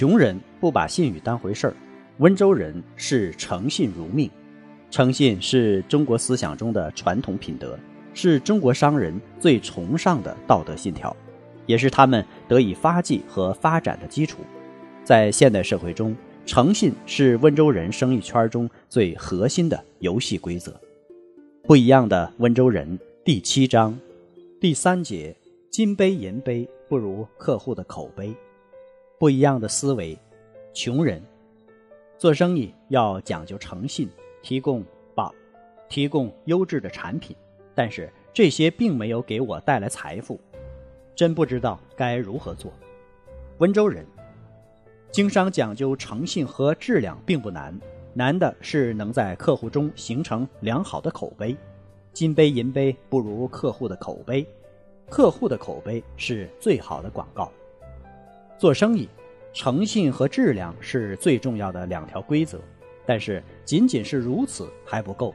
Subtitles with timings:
[0.00, 1.74] 穷人不把信誉当回事儿，
[2.20, 4.30] 温州人视诚信如命。
[4.90, 7.78] 诚信是中国思想中的传统品德，
[8.14, 11.14] 是中国商人最崇尚的道德信条，
[11.66, 14.38] 也是他们得以发迹和发展的基础。
[15.04, 20.74] 在现代社会中，诚信是温州人生意圈中最核心的游戏规则。
[21.64, 23.94] 不一样的温州人第七章
[24.58, 25.36] 第三节：
[25.68, 28.34] 金杯银杯不如客户的口碑。
[29.20, 30.18] 不一样的思维，
[30.72, 31.22] 穷人
[32.16, 34.08] 做生意要讲究诚信，
[34.40, 34.82] 提供
[35.14, 35.30] 宝，
[35.90, 37.36] 提供优质的产品，
[37.74, 40.40] 但是这些并没有给我带来财富，
[41.14, 42.72] 真不知道该如何做。
[43.58, 44.06] 温州人
[45.10, 47.78] 经商讲究诚信和质量并不难，
[48.14, 51.54] 难的是能在客户中形成良好的口碑。
[52.14, 54.48] 金杯银杯不如客户的口碑，
[55.10, 57.52] 客户的口碑是最好的广告。
[58.60, 59.08] 做生意，
[59.54, 62.60] 诚信和质量是最重要的两条规则。
[63.06, 65.34] 但是仅仅是如此还不够，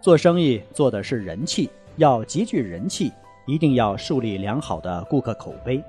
[0.00, 3.12] 做生意做的是人气，要集聚人气，
[3.46, 5.80] 一定要树立良好的顾客口碑。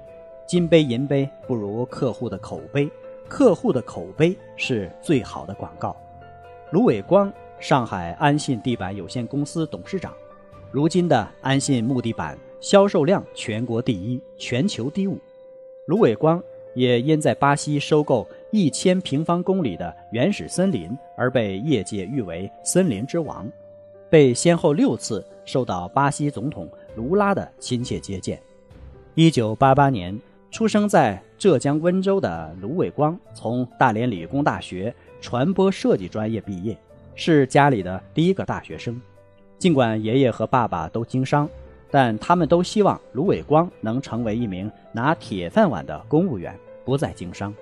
[0.46, 2.88] 金杯银杯不如客户的口碑，
[3.28, 5.98] 客户的口碑是最好的广告。
[6.70, 10.14] 卢伟光，上海安信地板有限公司董事长，
[10.72, 15.18] 如今的安信木地板销售量全国第一，全球第五。
[15.88, 16.40] 卢伟光。
[16.78, 23.52] 也因在巴西收购一千平方公里的原始森林而被业界誉为“森林之王”，
[24.12, 28.40] 被先后六次受到巴西总统卢拉的亲切接见。
[29.16, 30.16] 一九八八年
[30.52, 36.78] 出生在浙江温州的卢伟光，从大连理工大学传播设计专业毕业，
[37.16, 39.02] 是家里的第一个大学生。
[39.58, 41.50] 尽管爷爷和爸爸都经商，
[41.90, 46.56] 但他们都希望卢伟光能成为一名拿铁饭碗的公务员。
[46.88, 47.54] 不再经商，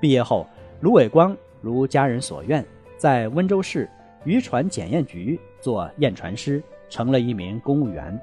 [0.00, 0.44] 毕业后，
[0.80, 3.88] 卢伟光如家人所愿，在温州市
[4.24, 8.20] 渔船检验局做验船师，成了一名公务员。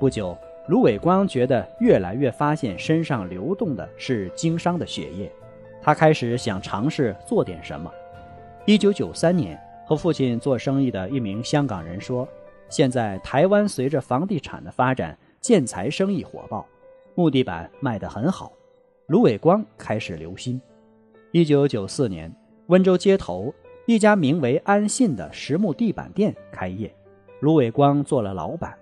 [0.00, 5.30] 不久，卢伟光觉得越来越发现身上流动的是经商的血液，
[5.80, 7.88] 他开始想尝试做点什么。
[8.64, 9.56] 一九九三年，
[9.86, 12.26] 和父亲做生意的一名香港人说
[12.68, 16.66] ：“现在台湾随着房地产的发展，建材生意火爆，
[17.14, 18.52] 木地板卖得很好。”
[19.06, 20.58] 卢伟光开始留心。
[21.30, 22.34] 一九九四年，
[22.68, 23.52] 温州街头
[23.84, 26.90] 一家名为“安信”的实木地板店开业，
[27.40, 28.74] 卢伟光做了老板。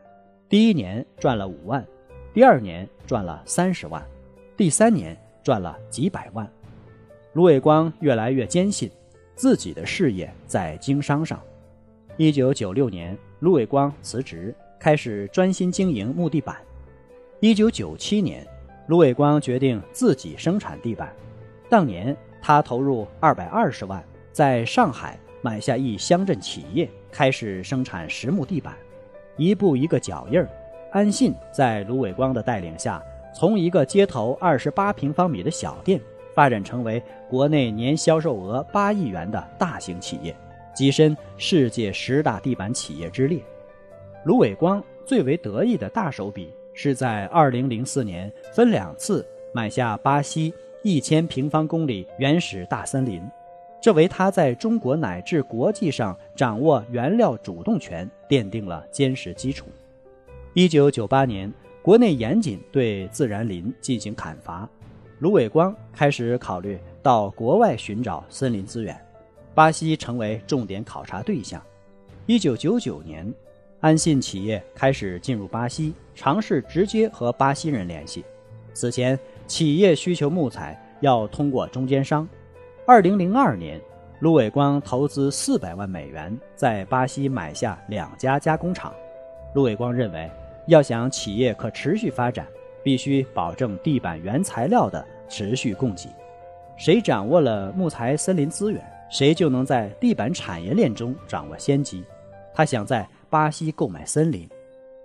[0.49, 1.85] 第一年赚了五万，
[2.33, 4.01] 第二年赚了三十万，
[4.57, 6.49] 第三年赚了几百万。
[7.33, 8.89] 卢伟光越来越坚信
[9.35, 11.43] 自己的事业在经商上。
[12.17, 16.59] 一九九六年，卢伟光辞职，开始专心经营木地板。
[17.41, 18.47] 一九九七年。
[18.87, 21.15] 卢伟光决定自己生产地板。
[21.69, 28.75] 当年，他投入二百二十万，在上海买下一乡镇企业，开始生产实木地板。
[29.37, 30.49] 一步一个脚印儿，
[30.91, 33.03] 安信在卢伟光的带领下，
[33.35, 36.01] 从一个街头二十八平方米的小店，
[36.35, 40.37] 发展成为国内年销售额八亿元的大型企业，
[40.77, 43.41] 跻身世界十大地板企业之列。
[44.25, 46.53] 卢伟光最为得意的大手笔。
[46.75, 50.53] 是在二零零四年分两次买下巴西
[50.83, 53.23] 一千平方公里原始大森林，
[53.81, 59.67] 这为他在中国乃至国际上掌握原料主动权奠定了坚实基础。
[60.55, 61.53] 一九九八年，
[61.83, 64.69] 国内严谨对自然林进行砍伐，
[65.19, 68.99] 卢伟光开始考虑到国外寻找森林资源，
[69.55, 71.63] 巴西成为重点考察对象。
[72.27, 73.33] 一九九九年。
[73.83, 78.25] 安信企业开始进入巴西，尝试直接和巴西人联系。
[78.73, 79.19] 此前，
[79.49, 82.27] 企业需求木材要通过中间商。
[82.87, 83.81] 二零零二年，
[84.21, 88.95] 卢伟光投资四百万美元在巴西买下两家加工厂。
[89.53, 90.31] 卢伟光认为，
[90.69, 92.47] 要想企业可持续发展，
[92.85, 96.09] 必须保证地板原材料的持续供给。
[96.77, 98.81] 谁掌握了木材森林资源，
[99.11, 102.05] 谁就能在地板产业链中掌握先机。
[102.55, 103.05] 他想在。
[103.33, 104.47] 巴西购买森林，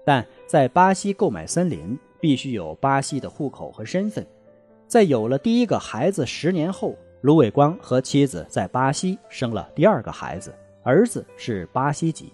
[0.04, 4.28] 但在巴西购买森林必须有巴西的户口和身份。
[4.86, 10.54] 在有了第一个孩子十年后，卢伟光和妻子在巴西生了第二个孩子，
[10.84, 12.34] 儿子是巴西籍。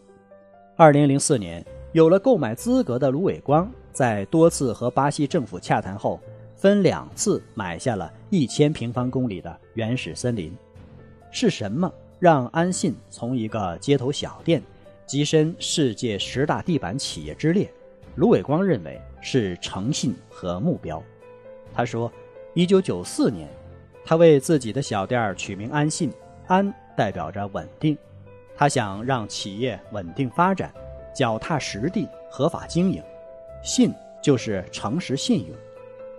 [0.76, 6.20] 二零零四年，有了购买资格的卢伟光，在多次和巴西政府洽谈后，
[6.56, 10.52] 分两次买下了一千平方公里的原始森林。
[11.30, 14.60] 是什么让安信从一个街头小店
[15.08, 17.72] 跻身世界十大地板企业之列？
[18.16, 21.02] 卢伟光认为是诚信和目标。
[21.74, 22.12] 他说。
[22.56, 23.50] 一九九四年，
[24.06, 26.14] 他为自己的小店取名“安信”，
[26.46, 27.98] 安代表着稳定，
[28.56, 30.72] 他想让企业稳定发展，
[31.16, 33.02] 脚踏实地、合法经营。
[33.64, 33.92] 信
[34.22, 35.56] 就是诚实信用。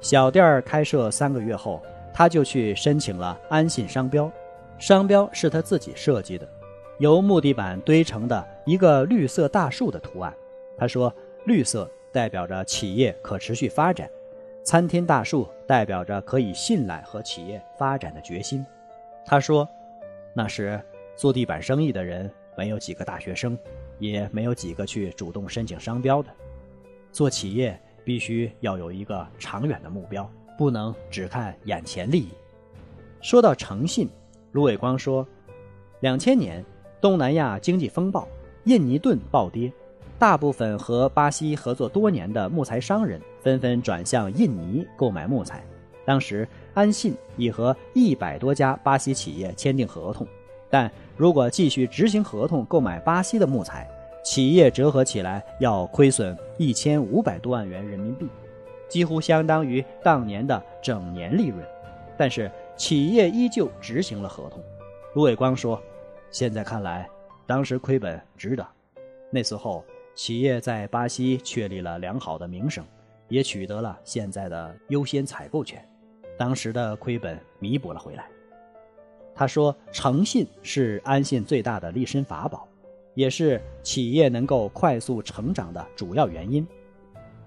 [0.00, 1.80] 小店开设三个月后，
[2.12, 4.28] 他就去申请了安信商标，
[4.76, 6.48] 商标是他自己设计的，
[6.98, 10.34] 由木地板堆成的一个绿色大树的图案。
[10.76, 11.14] 他说
[11.46, 14.10] ：“绿色代表着企业可持续发展。”
[14.64, 18.64] 参天大树代表着可以信赖和企业发展的决心。
[19.26, 19.68] 他说
[20.34, 20.80] ：“那时
[21.14, 23.58] 做地板生意的人没有几个大学生，
[23.98, 26.30] 也没有几个去主动申请商标的。
[27.12, 32.30] 做企业必须要有一个长远的目标，不能只看眼前利益。”
[33.20, 34.08] 说到诚信，
[34.52, 35.26] 卢伟光说
[36.00, 36.64] ：“两千年
[37.02, 38.26] 东南亚经济风暴，
[38.64, 39.72] 印尼盾暴跌。”
[40.16, 45.62] 大部分和巴西合作多年的木材商人纷纷转向印尼购买木材。
[46.06, 50.26] 当时，安信已和一百多家巴西企业签订合同，
[50.70, 53.88] 但如果继续执行合同购买巴西的木材，
[54.24, 58.26] 企业折合起来要亏损一千五百多万元人民币，
[58.88, 61.62] 几乎相当于当年的整年利润。
[62.16, 64.62] 但是，企业依旧执行了合同。
[65.14, 65.82] 卢伟光说
[66.30, 67.08] ：“现在看来，
[67.46, 68.66] 当时亏本值得。
[69.30, 69.84] 那时候。”
[70.16, 72.84] 企业在巴西确立了良好的名声，
[73.26, 75.84] 也取得了现在的优先采购权，
[76.38, 78.28] 当时的亏本弥补了回来。
[79.34, 82.68] 他说：“诚信是安信最大的立身法宝，
[83.14, 86.64] 也是企业能够快速成长的主要原因。”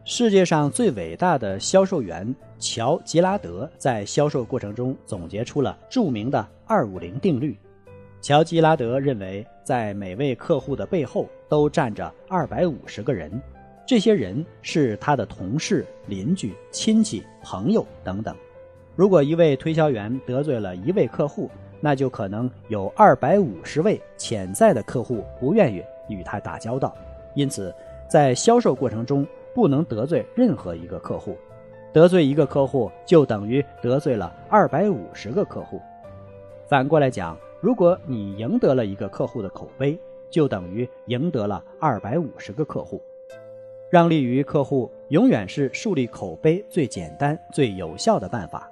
[0.03, 7.57] 世界上最伟大的销售员乔吉拉德在销售过程中总结出了著名的“二五零定律”。
[8.19, 13.29] 乔吉拉德认为，在每位客户的背后都站着二百五十个人，
[13.85, 18.33] 这些人是他的同事、邻居、亲戚、朋友等等。
[18.95, 26.95] 如果一位推销员得罪了一位客户，那就可能有二百五十位潜在的客户不愿意与他打交道。
[27.35, 27.75] 因此，
[28.07, 31.35] 在销售过程中不能得罪任何一个客户，
[31.91, 35.81] 得罪一个客户就等于得罪了二百五十个客户。
[36.69, 37.37] 反过来讲。
[37.59, 39.97] 如果你赢得了一个客户的口碑，
[40.29, 43.01] 就等于赢得了二百五十个客户。
[43.89, 48.69] 让利于客户，永远是树立口碑最简单、最有效的办法。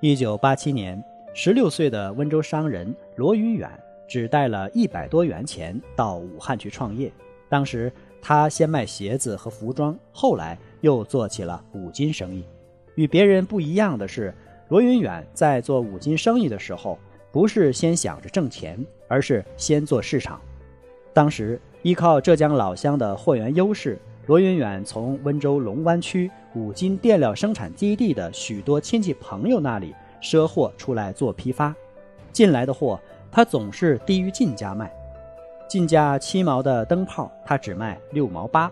[0.00, 1.02] 一九八七年，
[1.34, 3.70] 十六岁的温州商人罗云远
[4.08, 7.12] 只带了一百多元钱到武汉去创业。
[7.48, 12.44] 当时他先卖鞋子和服装，后来又做起了五金生意。
[12.96, 14.34] 与别人不一样的是，
[14.68, 16.98] 罗云远在做五金生意的时候。
[17.30, 18.78] 不是先想着挣钱，
[19.08, 20.40] 而是先做市场。
[21.12, 31.74] 当时依靠浙江老乡的货源优势，罗云远从温州龙湾区五金垫料生产基地的许多亲戚朋友那里赊货出来做批发。
[32.32, 34.92] 进来的货他总是低于进价卖，
[35.68, 38.70] 进价七毛的灯泡他只卖六毛八。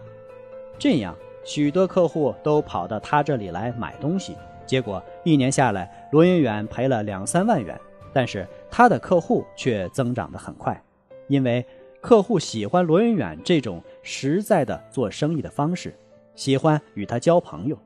[0.79, 7.79] 这样许多客户都跑到他这里来买东西，结果一年下来，罗云远赔了两三万元。
[8.15, 10.81] 但是他的客户却增长得很快，
[11.27, 11.67] 因为
[12.01, 15.93] 客户喜欢罗云远这种实在的做生意的方式，
[16.37, 17.77] 喜欢与他交朋友。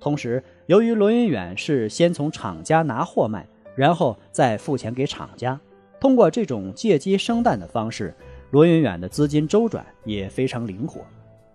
[0.00, 5.58] 同时，由于罗云远是先从厂家拿货卖，然后再付钱给厂家，
[6.00, 8.14] 通过这种借鸡生蛋的方式，
[8.50, 11.00] 罗云远的资金周转也非常灵活。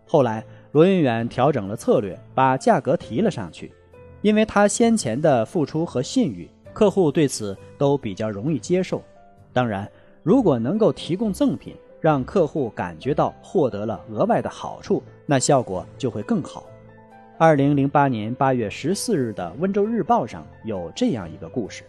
[0.05, 3.73] 后来，罗云远调整了策略，把价格提了上去，
[4.21, 6.49] 因为他先前的付出和信誉。
[6.73, 9.01] 客户对此都比较容易接受，
[9.53, 9.89] 当然，
[10.23, 16.65] 如果能够提供赠品，让客户感觉到获得了额外的好处，那效果就会更好。
[17.37, 21.83] 二零零八年八月十四日的《温州日报》上有这样一个故事：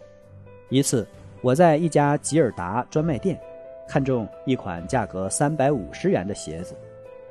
[0.69, 1.07] 一次，
[1.41, 3.39] 我在一家吉尔达专卖店，
[3.87, 6.75] 看中一款价格三百五十元的鞋子，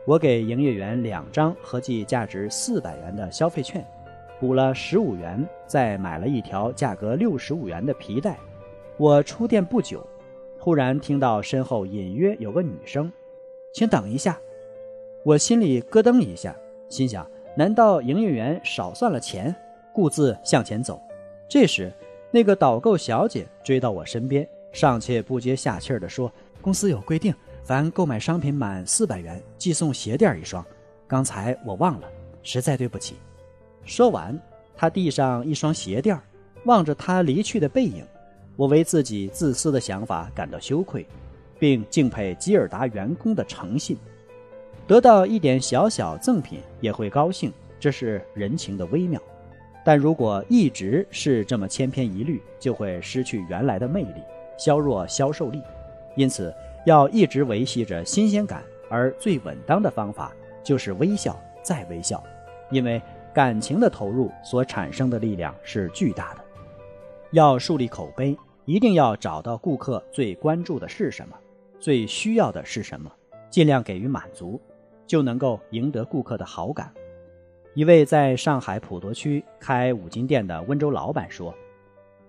[0.06, 3.84] 我给营业员两张合计价值四百元的消费券。
[4.40, 8.38] 补了十五元，再买了一条价格六十五元的皮带。
[8.96, 10.06] 我出店不久，
[10.58, 13.10] 忽然听到身后隐约有个女声
[13.72, 14.38] ：“请等一下。”
[15.24, 16.54] 我心里咯噔一下，
[16.88, 17.26] 心想：
[17.56, 19.54] 难道营业员少算了钱？
[19.92, 21.00] 故自向前走。
[21.48, 21.92] 这时，
[22.30, 30.64] 那个导购小姐追到我身边，上气不接下气地说：“公司有规定，凡购买商品满四百元，即送鞋垫一双。
[31.06, 32.08] 刚才我忘了，
[32.42, 33.16] 实在对不起。”
[33.84, 34.38] 说完，
[34.76, 36.22] 他递上一双鞋垫儿，
[36.64, 38.04] 望着他离去的背影，
[38.56, 41.06] 我为自己自私的想法感到羞愧，
[41.58, 43.96] 并敬佩吉尔达员工的诚信。
[44.86, 49.20] 得到一点小小赠品也会高兴，这是人情的微妙。
[49.84, 54.22] 但如果一直是这么千篇一律，就会失去原来的魅力，
[54.58, 55.60] 削弱销售力。
[56.16, 56.54] 因此，
[56.86, 62.22] 要一直维系着新鲜感，而最稳当的方法就是微笑再微笑，
[62.70, 63.00] 因为
[63.34, 66.44] 感情的投入所产生的力量是巨大的。
[67.32, 71.36] 要树立口碑，一定要找到顾客最关注的是什么，
[71.78, 73.10] 最需要的是什么，
[73.50, 74.60] 尽量给予满足。
[75.06, 76.90] 就能够赢得顾客的好感。
[77.74, 81.54] 一位在上海普陀区开五金店的温州老板说：“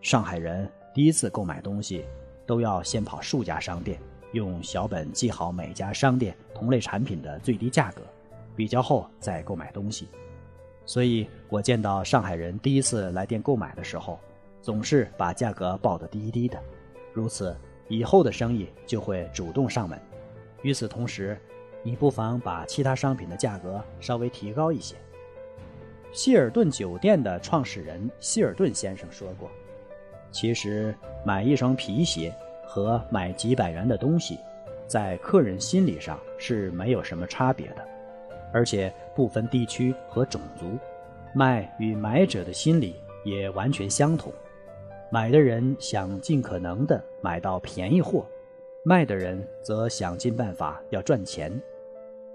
[0.03, 2.05] 上海人第一次购买东西，
[2.45, 3.97] 都要先跑数家商店，
[4.33, 8.01] 用小本记好每家商店同类产品的最低价格，
[8.57, 10.09] 比较后再购买东西。
[10.85, 14.19] 所以我见到上海人第一次来店购买的时候，
[14.61, 16.59] 总是把价格报得低低的，
[17.13, 17.55] 如此
[17.87, 19.99] 以后的生意就会主动上门。
[20.61, 21.37] 与此同时。”
[21.87, 24.95] 你不妨把其他商品的价格稍微提高一些。
[26.11, 29.51] 希尔顿酒店的创始人希尔顿先生说过
[30.33, 32.33] ：“其实买一双皮鞋
[32.65, 34.39] 和买几百元的东西，
[34.87, 37.87] 在客人心理上是没有什么差别的，
[38.55, 40.79] 而且不分地区和种族，
[41.33, 42.95] 卖与买者的心理
[43.25, 44.31] 也完全相同。
[45.12, 48.25] 买的人想尽可能的买到便宜货，
[48.85, 51.51] 卖的人则想尽办法要赚钱。”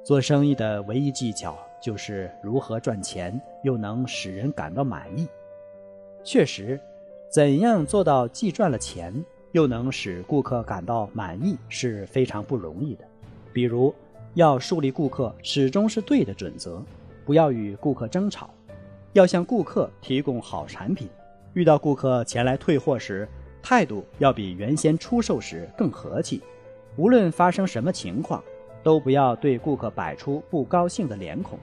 [0.04, 5.26] 做生意的唯一技巧就是如何赚钱又能使人感到满意。
[6.22, 6.78] 确实，
[7.30, 13.06] 怎样做到既赚了钱又能使顾客感到满意是非常不容易的。
[13.54, 13.94] 比如，
[14.34, 16.82] 要树立顾客始终是对的准则，
[17.24, 18.50] 不要与顾客争吵，
[19.12, 21.08] 要向顾客提供好产品。
[21.54, 23.28] 遇到顾客前来退货时，
[23.62, 26.40] 态度要比原先出售时更和气。
[26.96, 28.42] 无论发生什么情况。
[28.82, 31.58] 都不要对顾客摆出不高兴的脸孔。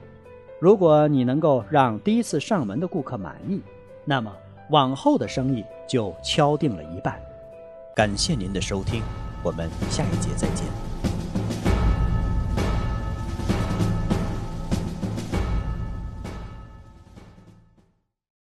[0.60, 3.60] 如果你能够让第一次上门的顾客满意，
[4.04, 4.32] 那么
[4.70, 7.20] 往后的生意就敲定了一半。
[7.94, 9.02] 感谢您的收听，
[9.42, 10.87] 我们下一节再见。